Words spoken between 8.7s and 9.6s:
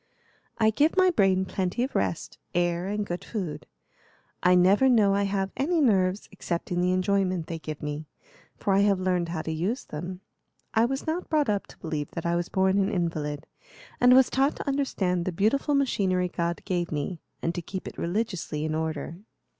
I have learned how to